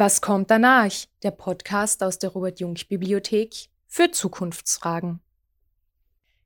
[0.00, 0.94] Was kommt danach?
[1.22, 5.20] Der Podcast aus der Robert Jung Bibliothek für Zukunftsfragen.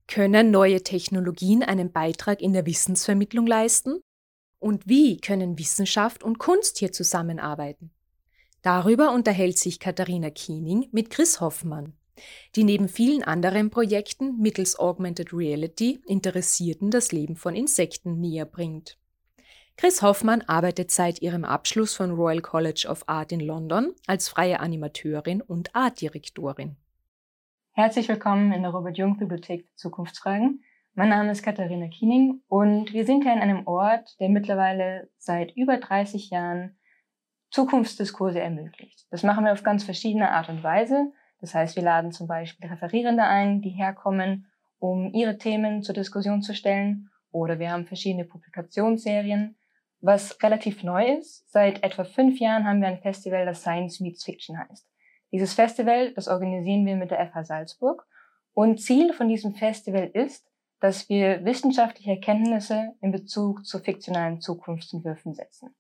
[0.09, 4.01] Können neue Technologien einen Beitrag in der Wissensvermittlung leisten?
[4.59, 7.93] Und wie können Wissenschaft und Kunst hier zusammenarbeiten?
[8.63, 11.93] Darüber unterhält sich Katharina Kiening mit Chris Hoffmann,
[12.57, 18.99] die neben vielen anderen Projekten mittels Augmented Reality Interessierten das Leben von Insekten näher bringt.
[19.77, 24.61] Chris Hoffmann arbeitet seit ihrem Abschluss von Royal College of Art in London als freie
[24.61, 26.77] Animateurin und Artdirektorin.
[27.73, 30.63] Herzlich willkommen in der Robert Jung Bibliothek Zukunftsfragen.
[30.95, 35.57] Mein Name ist Katharina Kiening und wir sind hier in einem Ort, der mittlerweile seit
[35.57, 36.77] über 30 Jahren
[37.51, 39.07] Zukunftsdiskurse ermöglicht.
[39.11, 41.13] Das machen wir auf ganz verschiedene Art und Weise.
[41.41, 44.47] Das heißt, wir laden zum Beispiel Referierende ein, die herkommen,
[44.79, 47.11] um ihre Themen zur Diskussion zu stellen.
[47.33, 49.57] Oder wir haben verschiedene Publikationsserien,
[50.05, 54.25] was relativ neu ist, seit etwa fünf Jahren haben wir ein Festival, das Science Meets
[54.25, 54.87] Fiction heißt.
[55.33, 58.07] Dieses Festival, das organisieren wir mit der FH Salzburg.
[58.53, 60.47] Und Ziel von diesem Festival ist,
[60.81, 65.75] dass wir wissenschaftliche Erkenntnisse in Bezug zu fiktionalen Zukunftsentwürfen setzen.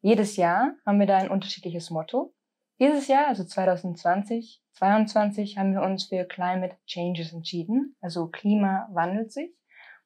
[0.00, 2.32] Jedes Jahr haben wir da ein unterschiedliches Motto.
[2.80, 9.32] Dieses Jahr, also 2020, 2022, haben wir uns für Climate Changes entschieden, also Klima wandelt
[9.32, 9.50] sich.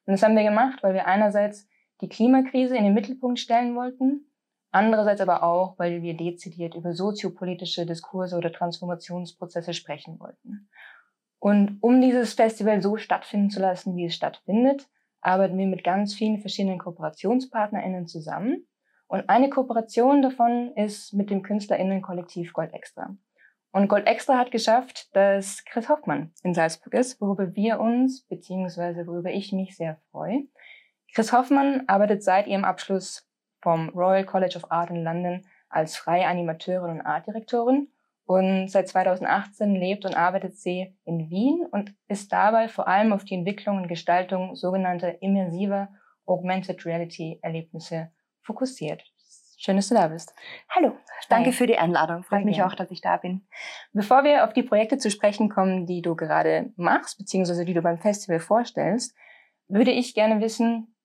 [0.05, 1.69] Und das haben wir gemacht, weil wir einerseits
[2.01, 4.25] die Klimakrise in den Mittelpunkt stellen wollten,
[4.71, 10.69] andererseits aber auch, weil wir dezidiert über soziopolitische Diskurse oder Transformationsprozesse sprechen wollten.
[11.39, 14.87] Und um dieses Festival so stattfinden zu lassen, wie es stattfindet,
[15.21, 18.67] arbeiten wir mit ganz vielen verschiedenen KooperationspartnerInnen zusammen.
[19.07, 23.15] Und eine Kooperation davon ist mit dem KünstlerInnen-Kollektiv Gold Extra.
[23.71, 29.07] Und Gold Extra hat geschafft, dass Chris Hoffmann in Salzburg ist, worüber wir uns, beziehungsweise
[29.07, 30.43] worüber ich mich sehr freue.
[31.13, 33.27] Chris Hoffmann arbeitet seit ihrem Abschluss
[33.61, 37.89] vom Royal College of Art in London als freie Animateurin und Artdirektorin
[38.25, 43.25] und seit 2018 lebt und arbeitet sie in Wien und ist dabei vor allem auf
[43.25, 45.89] die Entwicklung und Gestaltung sogenannter immersiver
[46.25, 48.11] Augmented Reality Erlebnisse
[48.41, 49.03] fokussiert.
[49.57, 50.33] Schön, dass du da bist.
[50.69, 50.95] Hallo,
[51.29, 51.53] danke Hi.
[51.53, 52.23] für die Einladung.
[52.23, 53.45] Freut mich auch, dass ich da bin.
[53.93, 57.81] Bevor wir auf die Projekte zu sprechen kommen, die du gerade machst, beziehungsweise die du
[57.81, 59.15] beim Festival vorstellst,
[59.67, 60.95] würde ich gerne wissen,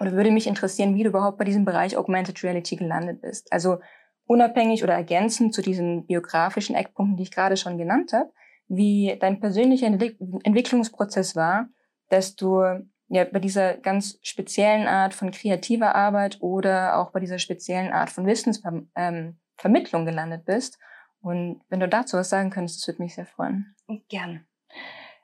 [0.00, 3.52] oder würde mich interessieren, wie du überhaupt bei diesem Bereich Augmented Reality gelandet bist.
[3.52, 3.78] Also
[4.26, 8.32] unabhängig oder ergänzend zu diesen biografischen Eckpunkten, die ich gerade schon genannt habe,
[8.68, 11.68] wie dein persönlicher Entwick Entwicklungsprozess war,
[12.08, 12.62] dass du
[13.08, 18.10] ja bei dieser ganz speziellen Art von kreativer Arbeit oder auch bei dieser speziellen Art
[18.10, 20.78] von Wissensvermittlung ähm, gelandet bist.
[21.20, 23.74] Und wenn du dazu was sagen könntest, das würde mich sehr freuen.
[24.08, 24.46] Gern.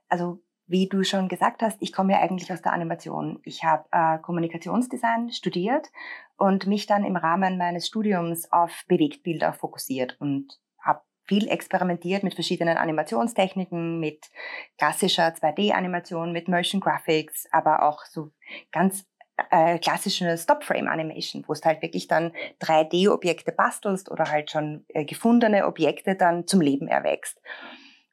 [0.08, 3.40] Also wie du schon gesagt hast, ich komme ja eigentlich aus der Animation.
[3.42, 5.88] Ich habe äh, Kommunikationsdesign studiert
[6.36, 12.34] und mich dann im Rahmen meines Studiums auf Bewegtbilder fokussiert und habe viel experimentiert mit
[12.34, 14.30] verschiedenen Animationstechniken, mit
[14.78, 18.30] klassischer 2D-Animation, mit Motion Graphics, aber auch so
[18.70, 19.04] ganz
[19.50, 25.66] äh, klassische Stop-Frame-Animation, wo du halt wirklich dann 3D-Objekte bastelst oder halt schon äh, gefundene
[25.66, 27.40] Objekte dann zum Leben erwächst.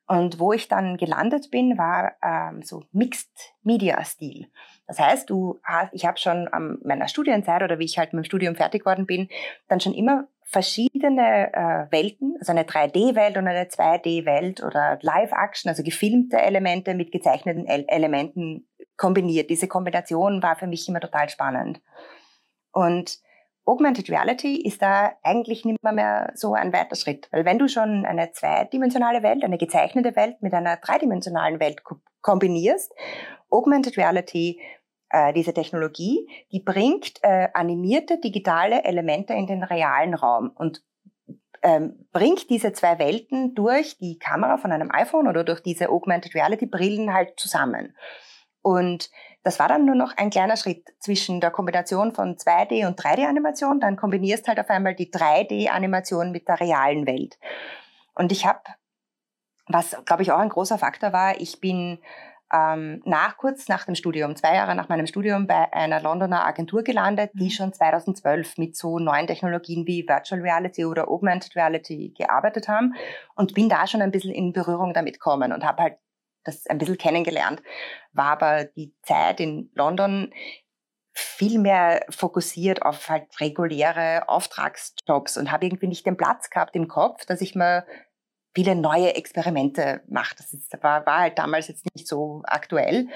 [0.08, 4.48] Und wo ich dann gelandet bin, war ähm, so Mixed Media Stil.
[4.88, 8.24] Das heißt, du hast, ich habe schon an meiner Studienzeit oder wie ich halt mit
[8.24, 9.28] dem Studium fertig geworden bin,
[9.68, 15.84] dann schon immer verschiedene äh, Welten, also eine 3D-Welt und eine 2D-Welt oder Live-Action, also
[15.84, 19.50] gefilmte Elemente mit gezeichneten El Elementen kombiniert.
[19.50, 21.82] Diese Kombination war für mich immer total spannend.
[22.72, 23.20] Und
[23.68, 27.28] Augmented Reality ist da eigentlich nicht mehr, mehr so ein weiter Schritt.
[27.32, 31.84] Weil wenn du schon eine zweidimensionale Welt, eine gezeichnete Welt mit einer dreidimensionalen Welt
[32.22, 32.94] kombinierst,
[33.50, 34.62] Augmented Reality,
[35.10, 40.82] äh, diese Technologie, die bringt äh, animierte digitale Elemente in den realen Raum und
[41.62, 46.36] ähm, bringt diese zwei Welten durch die Kamera von einem iPhone oder durch diese Augmented
[46.36, 47.96] Reality Brillen halt zusammen.
[48.62, 49.10] Und
[49.48, 53.80] das war dann nur noch ein kleiner Schritt zwischen der Kombination von 2D und 3D-Animation.
[53.80, 57.40] Dann kombinierst halt auf einmal die 3D-Animation mit der realen Welt.
[58.14, 58.60] Und ich habe,
[59.66, 62.00] was glaube ich auch ein großer Faktor war, ich bin
[62.54, 66.84] ähm, nach kurz nach dem Studium, zwei Jahre nach meinem Studium, bei einer Londoner Agentur
[66.84, 67.52] gelandet, die mhm.
[67.52, 72.96] schon 2012 mit so neuen Technologien wie Virtual Reality oder Augmented Reality gearbeitet haben
[73.36, 75.98] und bin da schon ein bisschen in Berührung damit gekommen und habe halt
[76.48, 77.62] das ein bisschen kennengelernt,
[78.14, 80.34] war aber die Zeit in London
[81.14, 86.88] viel mehr fokussiert auf halt reguläre Auftragsjobs und habe irgendwie nicht den Platz gehabt im
[86.88, 87.86] Kopf, dass ich mir
[88.56, 90.36] viele neue Experimente mache.
[90.36, 93.08] Das ist, war, war halt damals jetzt nicht so aktuell.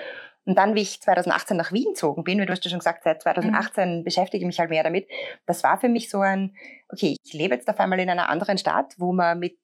[0.46, 3.04] Und dann, wie ich 2018 nach Wien gezogen bin, wie du hast ja schon gesagt,
[3.04, 4.04] seit 2018 mhm.
[4.04, 5.08] beschäftige ich mich halt mehr damit.
[5.46, 6.56] Das war für mich so ein,
[6.90, 9.60] okay, ich lebe jetzt auf einmal in einer anderen Stadt, wo man mit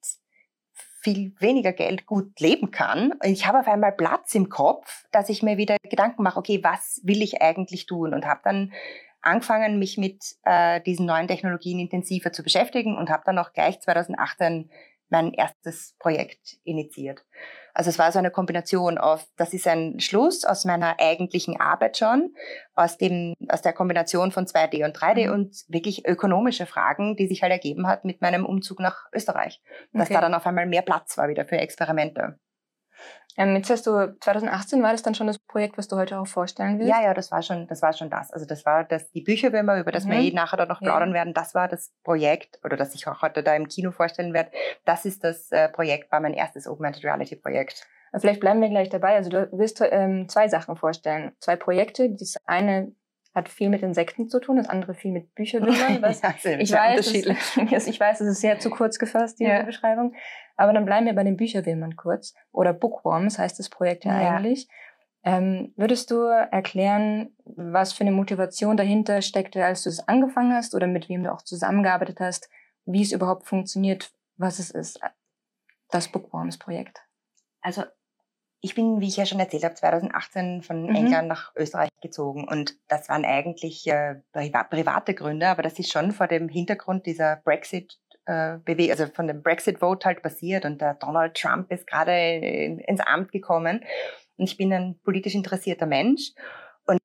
[1.12, 3.14] viel weniger Geld gut leben kann.
[3.22, 7.00] Ich habe auf einmal Platz im Kopf, dass ich mir wieder Gedanken mache, okay, was
[7.04, 8.14] will ich eigentlich tun?
[8.14, 8.72] Und habe dann
[9.22, 13.80] angefangen, mich mit äh, diesen neuen Technologien intensiver zu beschäftigen und habe dann auch gleich
[13.80, 14.70] 2018
[15.10, 17.24] mein erstes Projekt initiiert.
[17.78, 21.96] Also es war so eine Kombination auf, das ist ein Schluss aus meiner eigentlichen Arbeit
[21.96, 22.34] schon,
[22.74, 25.32] aus dem, aus der Kombination von 2D und 3D mhm.
[25.32, 29.62] und wirklich ökonomische Fragen, die sich halt ergeben hat mit meinem Umzug nach Österreich.
[29.92, 30.14] Dass okay.
[30.14, 32.40] da dann auf einmal mehr Platz war wieder für Experimente.
[33.36, 36.26] Ähm, jetzt hast du, 2018 war das dann schon das Projekt, was du heute auch
[36.26, 36.90] vorstellen willst?
[36.90, 38.32] Ja, ja, das war schon, das war schon das.
[38.32, 40.10] Also das war das, die Bücherwürmer, über das mhm.
[40.10, 41.14] wir eh nachher noch plaudern ja.
[41.14, 44.50] werden, das war das Projekt, oder das ich auch heute da im Kino vorstellen werde.
[44.84, 47.86] Das ist das äh, Projekt, war mein erstes Augmented Reality Projekt.
[48.18, 49.16] Vielleicht bleiben wir gleich dabei.
[49.16, 51.32] Also du willst ähm, zwei Sachen vorstellen.
[51.40, 52.10] Zwei Projekte.
[52.10, 52.92] Das eine
[53.34, 56.00] hat viel mit Insekten zu tun, das andere viel mit Bücherwürmern.
[56.02, 57.12] ja, ich, weiß, es,
[57.86, 59.62] ich weiß, es ist sehr zu kurz gefasst, diese ja.
[59.62, 60.14] Beschreibung.
[60.58, 62.34] Aber dann bleiben wir bei den Bücherwürmern kurz.
[62.52, 64.36] Oder Bookworms heißt das Projekt ja, ja.
[64.36, 64.68] eigentlich.
[65.22, 70.74] Ähm, würdest du erklären, was für eine Motivation dahinter steckte, als du es angefangen hast
[70.74, 72.50] oder mit wem du auch zusammengearbeitet hast,
[72.86, 75.00] wie es überhaupt funktioniert, was es ist,
[75.90, 77.02] das Bookworms-Projekt?
[77.60, 77.84] Also
[78.60, 80.94] ich bin, wie ich ja schon erzählt habe, 2018 von mhm.
[80.94, 86.10] England nach Österreich gezogen und das waren eigentlich äh, private Gründe, aber das ist schon
[86.10, 91.34] vor dem Hintergrund dieser Brexit äh, also von dem Brexit-Vote halt passiert und der Donald
[91.34, 93.84] Trump ist gerade ins Amt gekommen
[94.36, 96.32] und ich bin ein politisch interessierter Mensch
[96.86, 97.00] und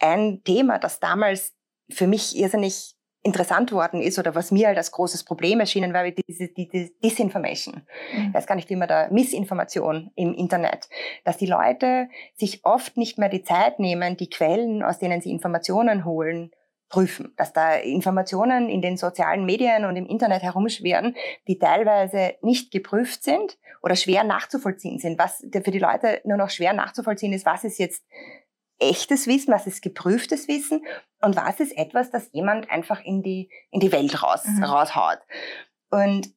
[0.00, 1.54] ein Thema, das damals
[1.90, 6.08] für mich irrsinnig interessant worden ist oder was mir halt als großes Problem erschienen war,
[6.08, 7.82] diese, diese Disinformation.
[8.14, 8.28] Mhm.
[8.28, 10.88] Ich weiß gar nicht, wie man da Missinformation im Internet,
[11.24, 15.32] dass die Leute sich oft nicht mehr die Zeit nehmen, die Quellen, aus denen sie
[15.32, 16.52] Informationen holen,
[16.88, 21.16] prüfen, dass da Informationen in den sozialen Medien und im Internet herumschwirren,
[21.48, 25.18] die teilweise nicht geprüft sind oder schwer nachzuvollziehen sind.
[25.18, 28.04] Was für die Leute nur noch schwer nachzuvollziehen ist, was ist jetzt
[28.78, 30.84] echtes Wissen, was ist geprüftes Wissen
[31.20, 34.64] und was ist etwas, das jemand einfach in die, in die Welt raus, mhm.
[34.64, 35.18] raushaut.
[35.90, 36.34] Und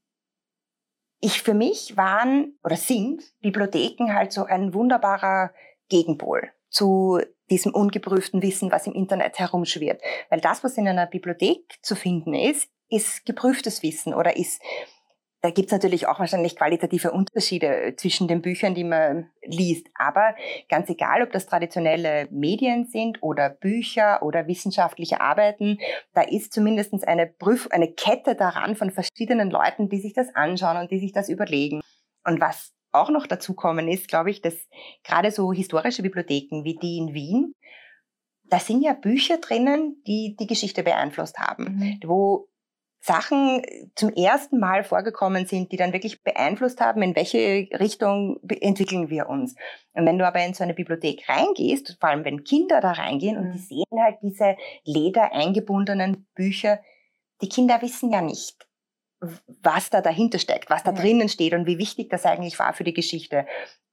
[1.22, 5.54] ich für mich waren oder sind Bibliotheken halt so ein wunderbarer
[5.90, 7.20] Gegenpol zu
[7.50, 10.02] diesem ungeprüften Wissen, was im Internet herumschwirrt.
[10.30, 14.62] Weil das, was in einer Bibliothek zu finden ist, ist geprüftes Wissen oder ist,
[15.42, 19.88] da gibt's natürlich auch wahrscheinlich qualitative Unterschiede äh, zwischen den Büchern, die man liest.
[19.96, 20.36] Aber
[20.68, 25.80] ganz egal, ob das traditionelle Medien sind oder Bücher oder wissenschaftliche Arbeiten,
[26.14, 30.78] da ist zumindest eine Prüf eine Kette daran von verschiedenen Leuten, die sich das anschauen
[30.78, 31.80] und die sich das überlegen.
[32.26, 34.56] Und was auch noch dazukommen ist, glaube ich, dass
[35.04, 37.56] gerade so historische Bibliotheken wie die in Wien,
[38.44, 42.00] da sind ja Bücher drinnen, die die Geschichte beeinflusst haben, mhm.
[42.06, 42.50] wo
[43.02, 43.62] Sachen
[43.96, 49.30] zum ersten Mal vorgekommen sind, die dann wirklich beeinflusst haben, in welche Richtung entwickeln wir
[49.30, 49.56] uns.
[49.94, 53.38] Und wenn du aber in so eine Bibliothek reingehst, vor allem wenn Kinder da reingehen
[53.38, 53.86] und die mhm.
[53.86, 56.80] sehen halt diese leder eingebundenen Bücher,
[57.42, 58.68] die Kinder wissen ja nicht,
[59.22, 62.84] was da dahinter steckt, was da drinnen steht und wie wichtig das eigentlich war für
[62.84, 63.46] die Geschichte.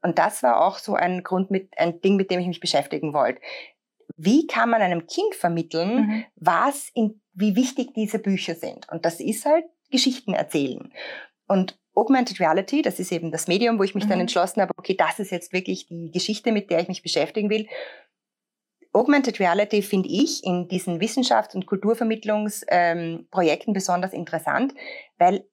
[0.02, 3.12] Und das war auch so ein Grund mit, ein Ding, mit dem ich mich beschäftigen
[3.12, 3.40] wollte.
[4.16, 6.24] Wie kann man einem Kind vermitteln, mhm.
[6.36, 8.88] was in, wie wichtig diese Bücher sind?
[8.90, 10.92] Und das ist halt Geschichten erzählen.
[11.48, 14.10] Und Augmented Reality, das ist eben das Medium, wo ich mich mhm.
[14.10, 17.50] dann entschlossen habe, okay, das ist jetzt wirklich die Geschichte, mit der ich mich beschäftigen
[17.50, 17.66] will.
[18.96, 24.72] Augmented Reality finde ich in diesen Wissenschafts- und Kulturvermittlungsprojekten ähm, besonders interessant,
[25.18, 25.46] weil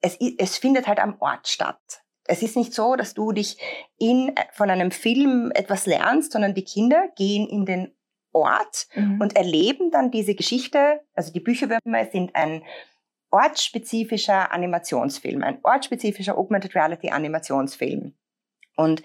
[0.00, 2.02] es, es findet halt am Ort statt.
[2.24, 3.58] Es ist nicht so, dass du dich
[3.98, 7.94] in, von einem Film etwas lernst, sondern die Kinder gehen in den
[8.32, 9.20] Ort mhm.
[9.20, 11.02] und erleben dann diese Geschichte.
[11.14, 12.62] Also die Bücherwürmer sind ein
[13.30, 18.14] ortsspezifischer Animationsfilm, ein ortsspezifischer Augmented Reality Animationsfilm.
[18.76, 19.02] Und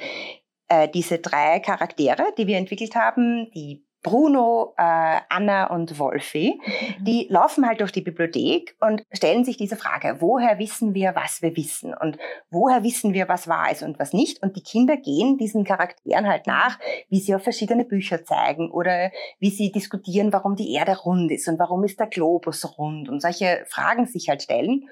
[0.71, 7.03] äh, diese drei Charaktere, die wir entwickelt haben, die Bruno, äh, Anna und Wolfi, mhm.
[7.03, 11.41] die laufen halt durch die Bibliothek und stellen sich diese Frage, woher wissen wir, was
[11.41, 12.17] wir wissen und
[12.49, 14.41] woher wissen wir, was wahr ist und was nicht.
[14.41, 19.11] Und die Kinder gehen diesen Charakteren halt nach, wie sie auf verschiedene Bücher zeigen oder
[19.39, 23.21] wie sie diskutieren, warum die Erde rund ist und warum ist der Globus rund und
[23.21, 24.87] solche Fragen sich halt stellen.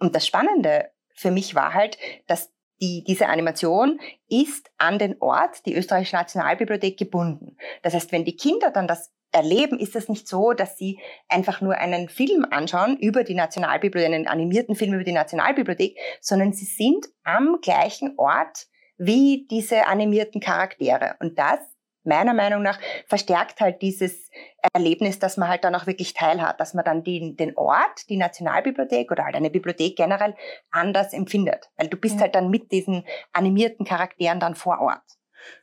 [0.00, 2.50] Und das Spannende für mich war halt, dass
[2.82, 7.56] die, diese Animation ist an den Ort, die Österreichische Nationalbibliothek, gebunden.
[7.82, 10.98] Das heißt, wenn die Kinder dann das erleben, ist es nicht so, dass sie
[11.28, 16.52] einfach nur einen Film anschauen über die Nationalbibliothek, einen animierten Film über die Nationalbibliothek, sondern
[16.52, 18.66] sie sind am gleichen Ort
[18.98, 21.14] wie diese animierten Charaktere.
[21.20, 21.60] Und das
[22.04, 24.30] meiner Meinung nach verstärkt halt dieses
[24.72, 28.16] Erlebnis, dass man halt dann auch wirklich teilhat, dass man dann den, den Ort, die
[28.16, 30.34] Nationalbibliothek oder halt eine Bibliothek generell
[30.70, 31.70] anders empfindet.
[31.76, 32.22] Weil du bist ja.
[32.22, 35.02] halt dann mit diesen animierten Charakteren dann vor Ort.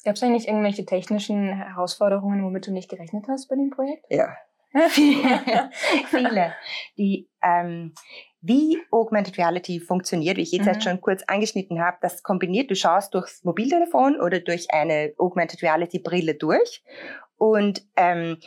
[0.03, 4.05] Gab es eigentlich irgendwelche technischen Herausforderungen, womit du nicht gerechnet hast bei dem Projekt?
[4.09, 4.35] Ja.
[6.09, 6.53] Viele.
[6.97, 7.93] Die, ähm,
[8.41, 10.81] wie Augmented Reality funktioniert, wie ich jetzt, mhm.
[10.81, 15.99] schon kurz angeschnitten habe, das kombiniert, du schaust durchs Mobiltelefon oder durch eine Augmented Reality
[15.99, 16.83] Brille durch
[17.37, 18.37] und ähm,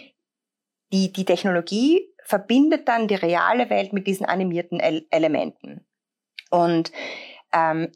[0.92, 5.86] die, die Technologie verbindet dann die reale Welt mit diesen animierten El Elementen.
[6.50, 6.92] Und
[7.52, 7.90] ähm,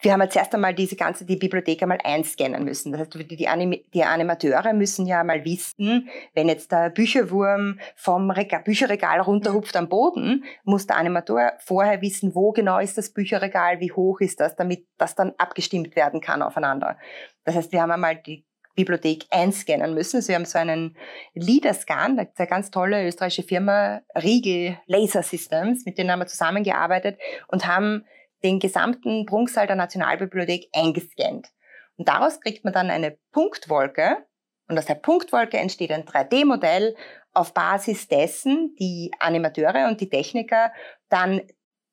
[0.00, 2.92] wir haben jetzt erst einmal diese ganze, die Bibliothek einmal einscannen müssen.
[2.92, 8.30] Das heißt, die, Anim die Animateure müssen ja mal wissen, wenn jetzt der Bücherwurm vom
[8.30, 13.80] Regal, Bücherregal runterhupft am Boden, muss der Animator vorher wissen, wo genau ist das Bücherregal,
[13.80, 16.96] wie hoch ist das, damit das dann abgestimmt werden kann aufeinander.
[17.44, 18.44] Das heißt, wir haben einmal die
[18.78, 20.18] Bibliothek einscannen müssen.
[20.18, 20.96] Also wir haben so einen
[21.34, 27.18] Leader-Scan, eine ganz tolle österreichische Firma, Riegel Laser Systems, mit denen haben wir zusammengearbeitet
[27.48, 28.04] und haben
[28.42, 31.48] den gesamten Prunksaal der Nationalbibliothek eingescannt.
[31.96, 34.24] Und daraus kriegt man dann eine Punktwolke.
[34.68, 36.94] Und aus der Punktwolke entsteht ein 3D-Modell,
[37.32, 40.72] auf Basis dessen die Animateure und die Techniker
[41.08, 41.42] dann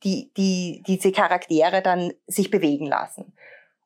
[0.04, 3.36] die, die, diese Charaktere dann sich bewegen lassen.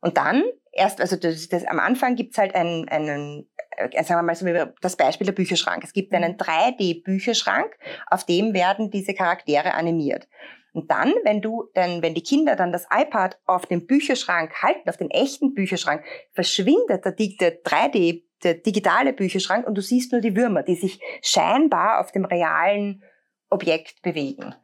[0.02, 4.24] Und dann erst, also das, das, am Anfang gibt's halt einen, einen äh, sagen wir
[4.24, 4.46] mal so
[4.82, 5.84] das Beispiel der Bücherschrank.
[5.84, 10.28] Es gibt einen 3D-Bücherschrank, auf dem werden diese Charaktere animiert.
[10.74, 14.88] Und dann, wenn du, dann, wenn die Kinder dann das iPad auf dem Bücherschrank halten,
[14.90, 20.22] auf den echten Bücherschrank, verschwindet der, der 3D, der digitale Bücherschrank und du siehst nur
[20.22, 23.04] die Würmer, die sich scheinbar auf dem realen
[23.50, 24.56] Objekt bewegen.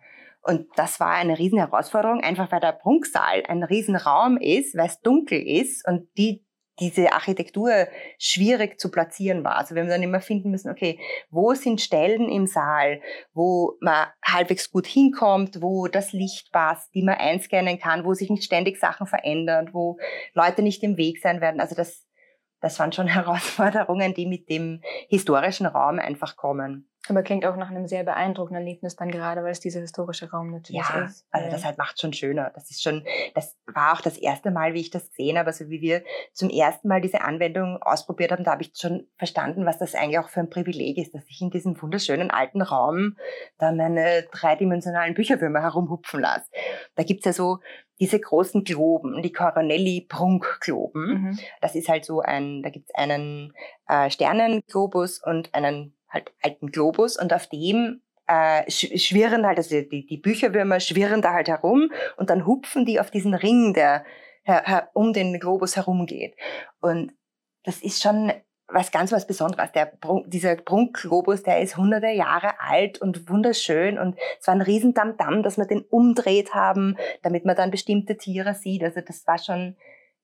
[0.41, 5.01] Und das war eine riesen Herausforderung, einfach weil der Prunksaal ein Riesenraum ist, weil es
[5.01, 6.44] dunkel ist und die
[6.79, 7.87] diese Architektur
[8.19, 9.57] schwierig zu platzieren war.
[9.57, 13.01] Also wir haben dann immer finden müssen, okay, wo sind Stellen im Saal,
[13.33, 18.29] wo man halbwegs gut hinkommt, wo das Licht passt, die man einscannen kann, wo sich
[18.29, 19.97] nicht ständig Sachen verändern, wo
[20.33, 21.61] Leute nicht im Weg sein werden.
[21.61, 22.05] Also das,
[22.59, 26.89] das waren schon Herausforderungen, die mit dem historischen Raum einfach kommen.
[27.07, 30.51] Aber klingt auch nach einem sehr beeindruckenden Erlebnis dann gerade, weil es dieser historische Raum
[30.51, 31.25] natürlich ja, ist.
[31.31, 32.51] Also das halt macht schon schöner.
[32.55, 35.47] Das ist schon, das war auch das erste Mal, wie ich das gesehen habe.
[35.47, 39.65] Also wie wir zum ersten Mal diese Anwendung ausprobiert haben, da habe ich schon verstanden,
[39.65, 43.17] was das eigentlich auch für ein Privileg ist, dass ich in diesem wunderschönen alten Raum
[43.57, 46.49] da meine dreidimensionalen Bücherwürmer herumhupfen lasse.
[46.95, 47.59] Da gibt's ja so
[47.99, 51.07] diese großen Globen, die Coronelli-Prunk-Globen.
[51.07, 51.39] Mhm.
[51.61, 53.53] Das ist halt so ein, da gibt's einen
[53.87, 60.05] äh, Sternenglobus und einen halt alten Globus und auf dem äh, schwirren halt, also die,
[60.05, 64.03] die Bücherwürmer schwirren da halt herum und dann hupfen die auf diesen Ring, der
[64.43, 66.35] her, her, um den Globus herumgeht.
[66.81, 67.13] Und
[67.63, 68.31] das ist schon
[68.67, 69.71] was ganz was Besonderes.
[69.73, 69.91] Der,
[70.25, 75.43] dieser Prunkglobus, der ist hunderte Jahre alt und wunderschön und es war ein riesen Damm-Damm,
[75.43, 78.83] dass wir den umdreht haben, damit man dann bestimmte Tiere sieht.
[78.83, 79.75] Also das war schon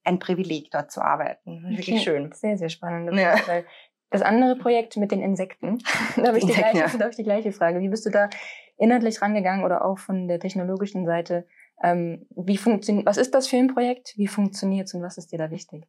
[0.04, 1.64] ein Privileg, dort zu arbeiten.
[1.70, 2.04] Wirklich okay.
[2.04, 2.32] schön.
[2.34, 3.18] Sehr, sehr spannend.
[3.20, 3.36] Ja.
[3.46, 3.66] Weil
[4.12, 5.80] das andere Projekt mit den Insekten,
[6.18, 6.88] da habe ich, die gleiche, ja.
[6.88, 7.80] da hab ich die gleiche Frage.
[7.80, 8.30] Wie bist du da
[8.78, 11.48] inhaltlich rangegangen oder auch von der technologischen Seite?
[11.82, 14.14] Ähm, wie funktioniert, was ist das für ein Projekt?
[14.18, 15.88] Wie funktioniert es und was ist dir da wichtig?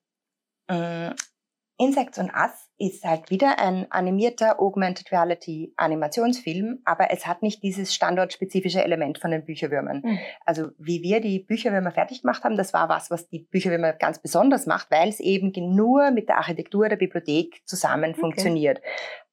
[1.78, 7.62] Insects und Us ist halt wieder ein animierter Augmented Reality Animationsfilm, aber es hat nicht
[7.62, 10.02] dieses standortspezifische Element von den Bücherwürmern.
[10.04, 10.18] Mhm.
[10.44, 14.20] Also wie wir die Bücherwürmer fertig gemacht haben, das war was, was die Bücherwürmer ganz
[14.20, 18.20] besonders macht, weil es eben nur mit der Architektur der Bibliothek zusammen okay.
[18.20, 18.80] funktioniert.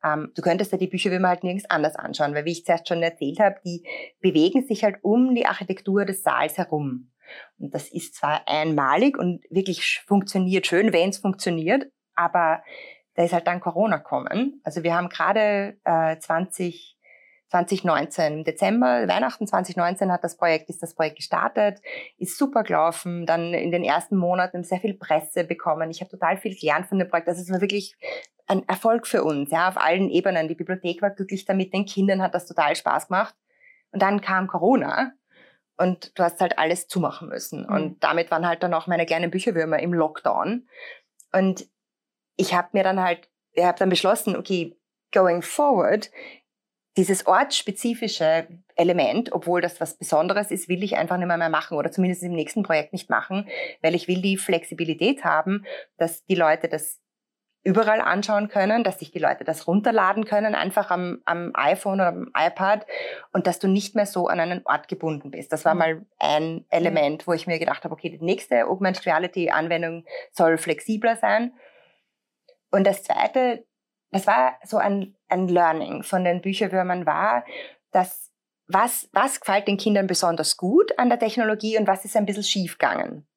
[0.04, 3.04] Ähm, du könntest ja die Bücherwürmer halt nirgends anders anschauen, weil wie ich zuerst schon
[3.04, 3.84] erzählt habe, die
[4.22, 7.12] bewegen sich halt um die Architektur des Saals herum.
[7.60, 12.62] Und das ist zwar einmalig und wirklich funktioniert schön, wenn es funktioniert, aber
[13.16, 14.62] da ist halt dann Corona gekommen.
[14.64, 16.98] Also wir haben gerade äh, 20,
[17.50, 21.82] 2019, im Dezember, Weihnachten 2019 hat das Projekt, ist das Projekt gestartet,
[22.18, 25.90] ist super gelaufen, dann in den ersten Monaten sehr viel Presse bekommen.
[25.90, 27.28] Ich habe total viel gelernt von dem Projekt.
[27.28, 27.96] Also es war wirklich
[28.48, 30.48] ein Erfolg für uns, ja, auf allen Ebenen.
[30.48, 33.36] Die Bibliothek war glücklich damit, den Kindern hat das total Spaß gemacht.
[33.92, 35.14] Und dann kam Corona
[35.78, 37.64] und du hast halt alles zumachen müssen.
[37.64, 37.74] Mhm.
[37.74, 40.68] Und damit waren halt dann auch meine kleinen Bücherwürmer im Lockdown.
[41.32, 41.68] Und
[42.40, 44.78] ich habe mir dann halt, ich habe dann beschlossen, okay,
[45.12, 46.10] going forward,
[46.96, 51.78] dieses ortsspezifische Element, obwohl das was Besonderes ist, will ich einfach nicht mehr, mehr machen
[51.78, 53.48] oder zumindest im nächsten Projekt nicht machen,
[53.82, 55.66] weil ich will die Flexibilität haben,
[55.98, 57.02] dass die Leute das
[57.64, 62.08] überall anschauen können, dass sich die Leute das runterladen können, einfach am, am iPhone oder
[62.08, 62.88] am iPad
[63.34, 65.52] und dass du nicht mehr so an einen Ort gebunden bist.
[65.52, 65.80] Das war mhm.
[65.80, 70.58] mal ein Element, wo ich mir gedacht habe, okay, die nächste Augmented Reality Anwendung soll
[70.58, 71.52] flexibler sein
[72.72, 73.66] Und das Zweite,
[74.12, 77.46] das war so ein, ein Learning von den Bücherwürmern war,
[77.92, 78.32] dass
[78.68, 82.44] was, was gefällt den Kindern besonders gut an der Technologie und was ist ein bisschen
[82.44, 83.28] schiefgegangen.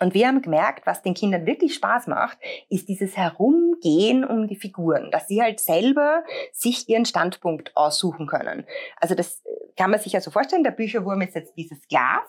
[0.00, 2.38] Und wir haben gemerkt, was den Kindern wirklich Spaß macht,
[2.70, 8.66] ist dieses Herumgehen um die Figuren, dass sie halt selber sich ihren Standpunkt aussuchen können.
[8.96, 9.42] Also das
[9.76, 12.26] kann man sich ja so vorstellen, der Bücherwurm ist jetzt dieses Glas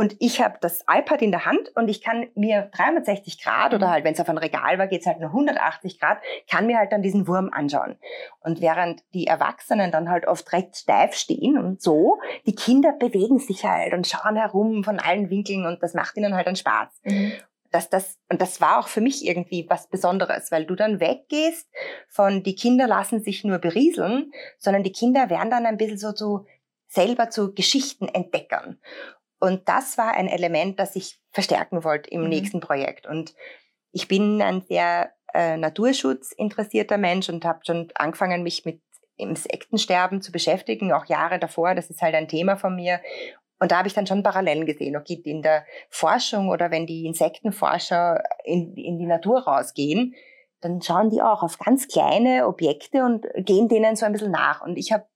[0.00, 3.90] und ich habe das iPad in der Hand und ich kann mir 360 Grad oder
[3.90, 6.78] halt, wenn es auf ein Regal war, geht es halt nur 180 Grad, kann mir
[6.78, 7.98] halt dann diesen Wurm anschauen.
[8.40, 13.40] Und während die Erwachsenen dann halt oft recht steif stehen und so, die Kinder bewegen
[13.40, 16.88] sich halt und schauen herum von allen Winkeln und das macht ihnen halt dann Spaß.
[17.02, 17.32] Mhm.
[17.70, 21.68] Dass das, und das war auch für mich irgendwie was Besonderes, weil du dann weggehst
[22.08, 26.12] von die Kinder lassen sich nur berieseln, sondern die Kinder werden dann ein bisschen so
[26.12, 26.46] zu
[26.88, 28.78] selber zu Geschichtenentdeckern.
[29.40, 32.28] Und das war ein Element, das ich verstärken wollte im mhm.
[32.28, 33.06] nächsten Projekt.
[33.06, 33.34] Und
[33.90, 38.82] ich bin ein sehr äh, naturschutzinteressierter Mensch und habe schon angefangen, mich mit
[39.16, 41.74] Insektensterben zu beschäftigen, auch Jahre davor.
[41.74, 43.00] Das ist halt ein Thema von mir.
[43.58, 44.96] Und da habe ich dann schon Parallelen gesehen.
[44.96, 50.14] Okay, in der Forschung oder wenn die Insektenforscher in, in die Natur rausgehen,
[50.60, 54.62] dann schauen die auch auf ganz kleine Objekte und gehen denen so ein bisschen nach.
[54.62, 55.06] Und ich habe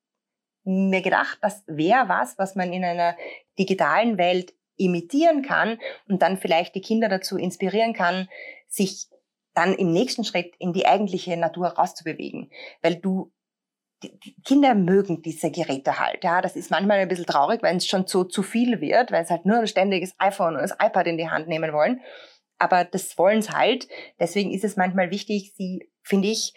[0.65, 3.17] mir gedacht, das wäre was, was man in einer
[3.59, 8.29] digitalen Welt imitieren kann und dann vielleicht die Kinder dazu inspirieren kann,
[8.69, 9.07] sich
[9.55, 12.51] dann im nächsten Schritt in die eigentliche Natur rauszubewegen.
[12.83, 13.33] Weil du,
[14.03, 16.25] die, Kinder mögen diese Geräte halt.
[16.25, 19.23] Ja, das ist manchmal ein bisschen traurig, wenn es schon so zu viel wird, weil
[19.23, 22.01] es halt nur ein ständiges iPhone und das iPad in die Hand nehmen wollen.
[22.59, 23.89] Aber das wollen sie halt.
[24.19, 26.55] Deswegen ist es manchmal wichtig, sie, finde ich,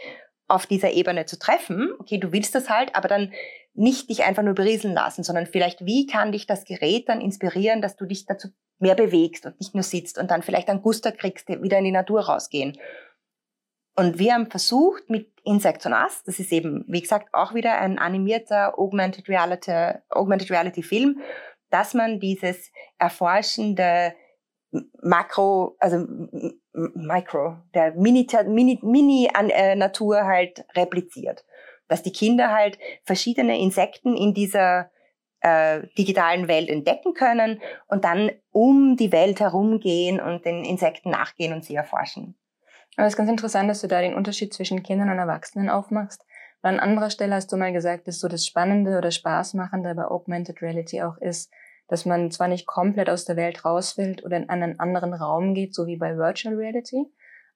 [0.48, 1.92] auf dieser Ebene zu treffen.
[2.00, 3.34] Okay, du willst das halt, aber dann
[3.78, 7.82] nicht dich einfach nur berieseln lassen, sondern vielleicht, wie kann dich das Gerät dann inspirieren,
[7.82, 11.12] dass du dich dazu mehr bewegst und nicht nur sitzt und dann vielleicht einen Guster
[11.12, 12.78] kriegst, wieder in die Natur rausgehen.
[13.96, 17.80] Und wir haben versucht mit Insects on Us, das ist eben, wie gesagt, auch wieder
[17.80, 21.22] ein animierter Augmented Reality, Augmented Reality Film,
[21.70, 24.14] dass man dieses erforschende
[25.02, 26.06] Makro, also
[26.74, 31.44] Micro, der Mini-Natur Mini, Mini, äh, Natur halt repliziert
[31.88, 34.92] dass die Kinder halt verschiedene Insekten in dieser
[35.42, 41.54] äh, digitalen Welt entdecken können und dann um die Welt herumgehen und den Insekten nachgehen
[41.54, 42.36] und sie erforschen.
[42.96, 46.26] Aber es ist ganz interessant, dass du da den Unterschied zwischen Kindern und Erwachsenen aufmachst.
[46.62, 50.06] Weil an anderer Stelle hast du mal gesagt, dass so das Spannende oder Spaßmachende bei
[50.06, 51.52] Augmented Reality auch ist,
[51.88, 55.74] dass man zwar nicht komplett aus der Welt rausfällt oder in einen anderen Raum geht,
[55.74, 57.06] so wie bei Virtual Reality,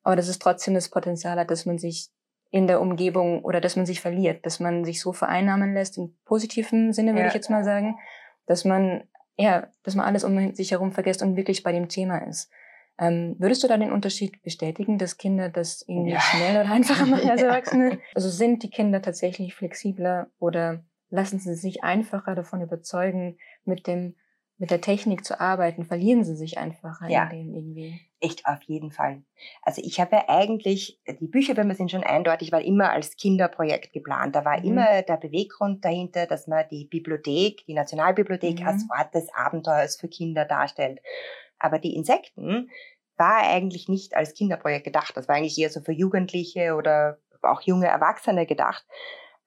[0.04, 2.10] aber dass es trotzdem das Potenzial hat, dass man sich
[2.52, 6.16] in der Umgebung oder dass man sich verliert, dass man sich so vereinnahmen lässt, im
[6.26, 7.28] positiven Sinne würde ja.
[7.28, 7.98] ich jetzt mal sagen,
[8.46, 9.06] dass man,
[9.38, 12.52] ja, dass man alles um sich herum vergisst und wirklich bei dem Thema ist.
[13.00, 16.20] Ähm, würdest du da den Unterschied bestätigen, dass Kinder das irgendwie ja.
[16.20, 18.00] schnell oder einfacher machen als Erwachsene?
[18.14, 24.16] Also sind die Kinder tatsächlich flexibler oder lassen sie sich einfacher davon überzeugen, mit dem
[24.62, 27.24] mit der Technik zu arbeiten, verlieren sie sich einfach ja.
[27.24, 28.00] in dem irgendwie.
[28.20, 29.24] Echt auf jeden Fall.
[29.64, 33.18] Also ich habe ja eigentlich, die Bücher, wenn wir sind schon eindeutig, war immer als
[33.18, 34.36] Kinderprojekt geplant.
[34.36, 34.66] Da war mhm.
[34.66, 38.68] immer der Beweggrund dahinter, dass man die Bibliothek, die Nationalbibliothek mhm.
[38.68, 41.00] als Ort des Abenteuers für Kinder darstellt.
[41.58, 42.70] Aber die Insekten
[43.18, 45.18] war eigentlich nicht als Kinderprojekt gedacht.
[45.18, 48.86] Das war eigentlich eher so für Jugendliche oder auch junge Erwachsene gedacht.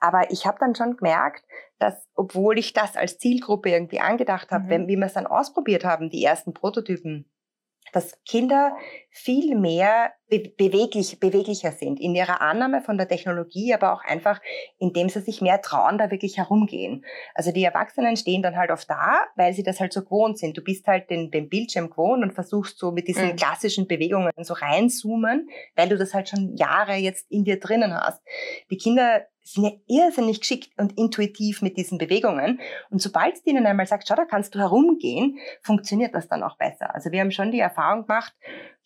[0.05, 1.47] Aber ich habe dann schon gemerkt,
[1.79, 4.69] dass obwohl ich das als Zielgruppe irgendwie angedacht habe, mhm.
[4.69, 7.25] wenn, wie wir es dann ausprobiert haben, die ersten Prototypen,
[7.93, 8.77] dass Kinder
[9.09, 14.43] viel mehr be beweglich, beweglicher sind in ihrer Annahme von der Technologie, aber auch einfach,
[14.79, 17.07] indem sie sich mehr trauen, da wirklich herumgehen.
[17.35, 20.55] Also die Erwachsenen stehen dann halt oft da, weil sie das halt so gewohnt sind.
[20.59, 23.37] Du bist halt den, den Bildschirm gewohnt und versuchst so mit diesen mhm.
[23.37, 28.23] klassischen Bewegungen so reinzoomen, weil du das halt schon Jahre jetzt in dir drinnen hast.
[28.71, 32.61] Die Kinder sind ja irrsinnig geschickt und intuitiv mit diesen Bewegungen.
[32.91, 36.57] Und sobald es ihnen einmal sagt, schau, da kannst du herumgehen, funktioniert das dann auch
[36.57, 36.95] besser.
[36.95, 38.35] Also wir haben schon die Erfahrung gemacht,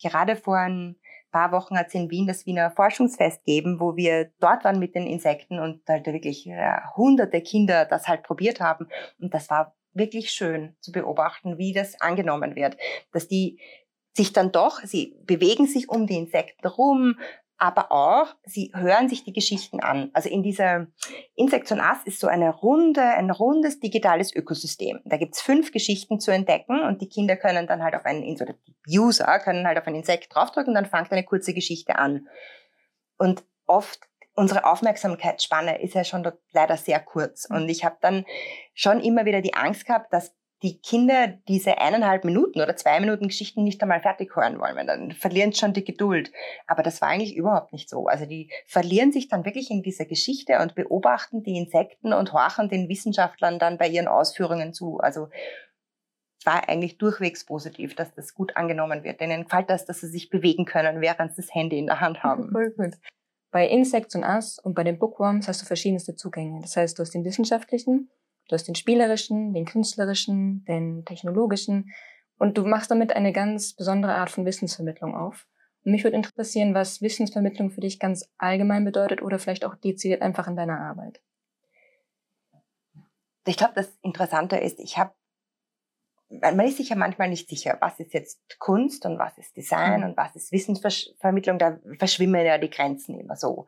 [0.01, 0.97] gerade vor ein
[1.31, 4.95] paar Wochen hat es in Wien das Wiener Forschungsfest gegeben, wo wir dort waren mit
[4.95, 8.87] den Insekten und halt wirklich ja, hunderte Kinder das halt probiert haben.
[9.19, 12.77] Und das war wirklich schön zu beobachten, wie das angenommen wird.
[13.11, 13.59] Dass die
[14.13, 17.15] sich dann doch, sie bewegen sich um die Insekten rum,
[17.59, 20.09] aber auch, sie hören sich die Geschichten an.
[20.13, 20.87] Also in dieser
[21.35, 25.01] Insect on Us ist so eine runde, ein rundes digitales Ökosystem.
[25.03, 28.55] Da gibt's fünf Geschichten zu entdecken und die Kinder können dann halt auf einen, oder
[28.65, 32.27] die User können halt auf ein Insekt draufdrücken und dann fängt eine kurze Geschichte an.
[33.17, 33.99] Und oft
[34.35, 37.45] unsere Aufmerksamkeitsspanne ist ja schon leider sehr kurz.
[37.49, 38.25] Und ich habe dann
[38.73, 43.27] schon immer wieder die Angst gehabt, dass die Kinder diese eineinhalb Minuten oder zwei Minuten
[43.27, 46.31] Geschichten nicht einmal fertig hören wollen, weil dann verlieren schon die Geduld.
[46.67, 48.07] Aber das war eigentlich überhaupt nicht so.
[48.07, 52.67] Also die verlieren sich dann wirklich in dieser Geschichte und beobachten die Insekten und horchen
[52.67, 54.97] den Wissenschaftlern dann bei ihren Ausführungen zu.
[54.99, 55.29] Also
[56.39, 59.21] es war eigentlich durchwegs positiv, dass das gut angenommen wird.
[59.21, 62.23] Denen gefällt das, dass sie sich bewegen können, während sie das Handy in der Hand
[62.23, 62.51] haben.
[62.51, 62.95] Voll gut.
[63.51, 66.61] Bei Insects und Us und bei den Bookworms hast du verschiedenste Zugänge.
[66.61, 68.09] Das heißt, du hast den wissenschaftlichen,
[68.49, 71.93] Du hast den spielerischen, den künstlerischen, den technologischen
[72.39, 75.47] und du machst damit eine ganz besondere Art von Wissensvermittlung auf.
[75.85, 80.23] Und mich würde interessieren, was Wissensvermittlung für dich ganz allgemein bedeutet oder vielleicht auch dezidiert
[80.23, 81.21] einfach in deiner Arbeit.
[83.45, 85.13] Ich glaube, das Interessante ist, ich habe
[86.29, 90.01] man ist sich ja manchmal nicht sicher, was ist jetzt Kunst und was ist Design
[90.01, 90.07] mhm.
[90.07, 91.57] und was ist Wissensvermittlung.
[91.57, 93.65] Da verschwimmen ja die Grenzen immer so.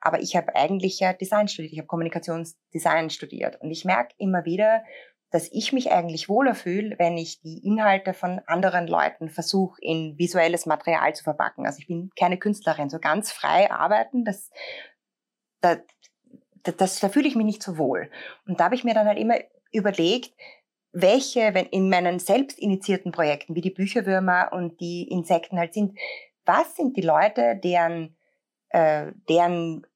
[0.00, 4.44] Aber ich habe eigentlich ja Design studiert, ich habe Kommunikationsdesign studiert und ich merke immer
[4.44, 4.84] wieder,
[5.30, 10.18] dass ich mich eigentlich wohler fühle, wenn ich die Inhalte von anderen Leuten versuche, in
[10.18, 11.64] visuelles Material zu verpacken.
[11.64, 14.50] Also ich bin keine Künstlerin, so ganz frei arbeiten, das,
[15.62, 15.78] das,
[16.62, 18.10] das, da fühle ich mich nicht so wohl.
[18.46, 19.36] Und da habe ich mir dann halt immer
[19.72, 20.34] überlegt,
[20.92, 25.98] welche, wenn in meinen selbst initiierten Projekten, wie die Bücherwürmer und die Insekten halt sind,
[26.44, 28.16] was sind die Leute, deren,
[28.70, 29.86] äh, deren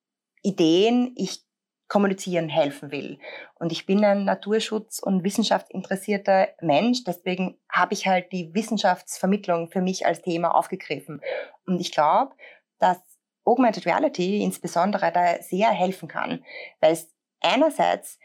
[0.42, 1.44] Ideen ich
[1.88, 3.18] kommunizieren helfen will.
[3.54, 9.80] Und ich bin ein Naturschutz- und wissenschaftsinteressierter Mensch, deswegen habe ich halt die Wissenschaftsvermittlung für
[9.80, 11.20] mich als Thema aufgegriffen.
[11.66, 12.34] Und ich glaube,
[12.78, 12.98] dass
[13.44, 16.44] Augmented Reality insbesondere da sehr helfen kann,
[16.80, 18.18] weil es einerseits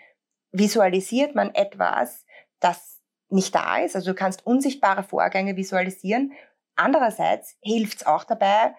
[0.51, 2.25] visualisiert man etwas,
[2.61, 3.95] das nicht da ist.
[3.95, 6.33] Also du kannst unsichtbare Vorgänge visualisieren.
[6.75, 8.73] Andererseits hilft es auch dabei,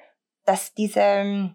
[0.45, 1.55] dass diese,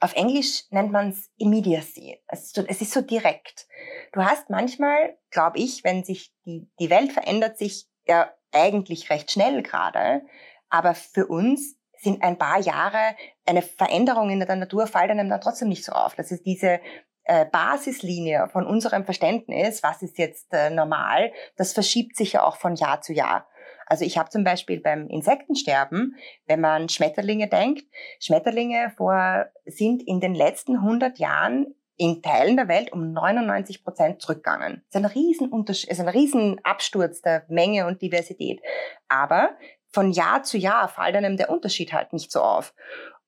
[0.00, 2.20] auf Englisch nennt man es Immediacy.
[2.28, 3.66] Es ist so direkt.
[4.12, 9.30] Du hast manchmal, glaube ich, wenn sich die, die Welt verändert sich ja eigentlich recht
[9.30, 10.22] schnell gerade,
[10.68, 15.40] aber für uns sind ein paar Jahre eine Veränderung in der Natur fällt einem dann
[15.40, 16.14] trotzdem nicht so auf.
[16.16, 16.80] Das ist diese
[17.24, 22.56] äh, Basislinie von unserem Verständnis, was ist jetzt äh, normal, das verschiebt sich ja auch
[22.56, 23.46] von Jahr zu Jahr.
[23.86, 27.84] Also ich habe zum Beispiel beim Insektensterben, wenn man Schmetterlinge denkt,
[28.20, 34.22] Schmetterlinge vor, sind in den letzten 100 Jahren in Teilen der Welt um 99 Prozent
[34.22, 34.82] zurückgegangen.
[34.90, 38.60] Das ist ein Riesenunterschied, ist ein Riesenabsturz der Menge und Diversität.
[39.08, 39.50] Aber
[39.90, 42.74] von Jahr zu Jahr fällt einem der Unterschied halt nicht so auf.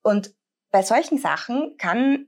[0.03, 0.35] Und
[0.71, 2.27] bei solchen Sachen kann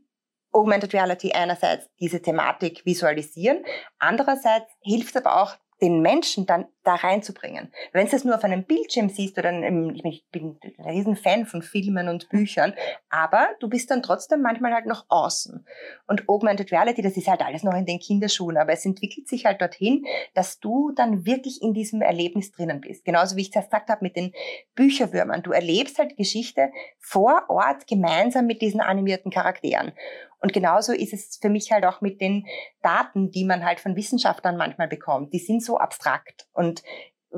[0.56, 3.64] Augmented Reality einerseits diese Thematik visualisieren,
[3.98, 7.72] andererseits hilft aber auch den Menschen dann da reinzubringen.
[7.92, 11.44] Wenn du es nur auf einem Bildschirm siehst oder einem, ich bin ein riesen Fan
[11.44, 12.74] von Filmen und Büchern,
[13.10, 15.66] aber du bist dann trotzdem manchmal halt noch außen.
[16.06, 19.46] Und Augmented Reality, das ist halt alles noch in den Kinderschuhen, aber es entwickelt sich
[19.46, 23.04] halt dorthin, dass du dann wirklich in diesem Erlebnis drinnen bist.
[23.04, 24.32] Genauso wie ich es gesagt habe mit den
[24.74, 25.42] Bücherwürmern.
[25.42, 29.92] Du erlebst halt Geschichte vor Ort gemeinsam mit diesen animierten Charakteren.
[30.38, 32.46] Und genauso ist es für mich halt auch mit den
[32.82, 35.32] Daten, die man halt von Wissenschaftlern manchmal bekommt.
[35.32, 36.75] Die sind so abstrakt und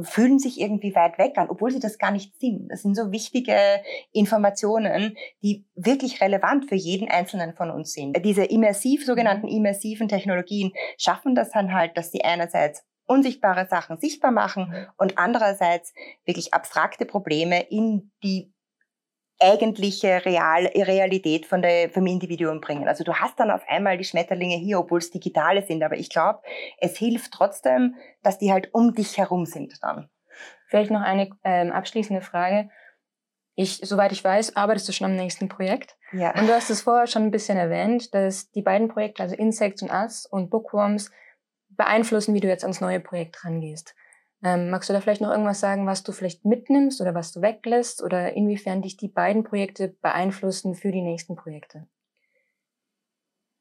[0.03, 2.69] fühlen sich irgendwie weit weg an, obwohl sie das gar nicht sind.
[2.69, 3.57] Das sind so wichtige
[4.13, 8.17] Informationen, die wirklich relevant für jeden Einzelnen von uns sind.
[8.25, 14.31] Diese immersiv, sogenannten immersiven Technologien schaffen das dann halt, dass sie einerseits unsichtbare Sachen sichtbar
[14.31, 15.95] machen und andererseits
[16.27, 18.53] wirklich abstrakte Probleme in die
[19.41, 22.89] eigentliche Real Realität von der, vom Individuum bringen.
[22.89, 26.11] Also du hast dann auf einmal die Schmetterlinge hier, obwohl es digitale sind, aber ich
[26.11, 26.41] glaube,
[26.79, 30.09] es hilft trotzdem, dass die halt um dich herum sind dann.
[30.67, 32.69] Vielleicht noch eine ähm, abschließende Frage.
[33.55, 35.97] Ich, soweit ich weiß, arbeitest du schon am nächsten Projekt.
[36.13, 36.33] Ja.
[36.39, 39.83] Und du hast es vorher schon ein bisschen erwähnt, dass die beiden Projekte, also Insects
[39.83, 41.11] und Us und Bookworms,
[41.71, 43.95] beeinflussen, wie du jetzt ans neue Projekt rangehst.
[44.43, 47.41] Ähm, magst du da vielleicht noch irgendwas sagen, was du vielleicht mitnimmst oder was du
[47.43, 51.87] weglässt oder inwiefern dich die beiden Projekte beeinflussen für die nächsten Projekte?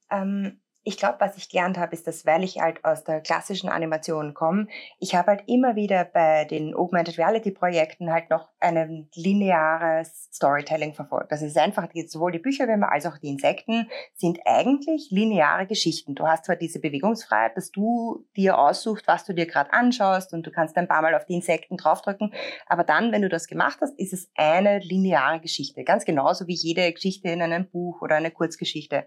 [0.10, 3.68] Ähm, ich glaube, was ich gelernt habe, ist, dass weil ich halt aus der klassischen
[3.68, 4.68] Animation komme,
[5.00, 10.94] ich habe halt immer wieder bei den Augmented Reality Projekten halt noch ein lineares Storytelling
[10.94, 11.34] verfolgt.
[11.34, 16.16] Das ist einfach, sowohl die Bücherwürmer als auch die Insekten sind eigentlich lineare Geschichten.
[16.16, 20.48] Du hast zwar diese Bewegungsfreiheit, dass du dir aussuchst, was du dir gerade anschaust und
[20.48, 22.34] du kannst ein paar Mal auf die Insekten draufdrücken,
[22.66, 25.84] aber dann, wenn du das gemacht hast, ist es eine lineare Geschichte.
[25.84, 29.06] Ganz genauso wie jede Geschichte in einem Buch oder eine Kurzgeschichte.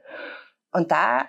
[0.73, 1.25] Und da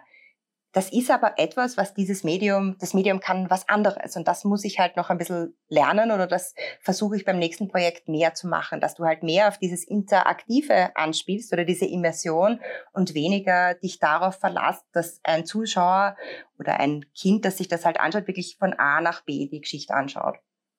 [0.74, 4.16] Das ist aber etwas, was dieses Medium, das Medium kann was anderes.
[4.16, 7.68] Und das muss ich halt noch ein bisschen lernen oder das versuche ich beim nächsten
[7.68, 12.62] Projekt mehr zu machen, dass du halt mehr auf dieses Interaktive anspielst oder diese Immersion
[12.94, 16.16] und weniger dich darauf verlässt, dass ein Zuschauer
[16.58, 19.94] oder ein Kind, das sich das halt anschaut, wirklich von A nach B die Geschichte
[19.94, 20.38] anschaut.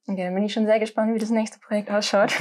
[0.08, 2.32] Okay, dann bin ich schon sehr gespannt, wie das nächste Projekt ausschaut.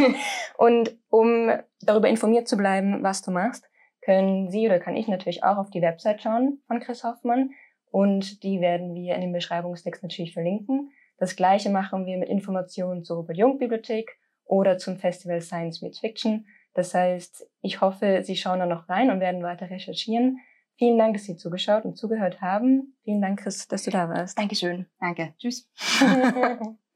[0.58, 3.64] und um darüber informiert zu bleiben, was du machst,
[4.00, 7.50] können Sie oder kann ich natürlich auch auf die Website schauen von Chris Hoffmann
[7.90, 10.90] und die werden wir in dem Beschreibungstext natürlich verlinken.
[11.18, 15.98] Das gleiche machen wir mit Informationen zur Robert Jung Bibliothek oder zum Festival Science Meets
[15.98, 16.46] Fiction.
[16.74, 20.38] Das heißt, ich hoffe, Sie schauen da noch rein und werden weiter recherchieren.
[20.76, 22.96] Vielen Dank, dass Sie zugeschaut und zugehört haben.
[23.02, 24.38] Vielen Dank, Chris, dass du da warst.
[24.38, 24.86] Dankeschön.
[25.00, 25.34] Danke.
[25.38, 25.68] Tschüss.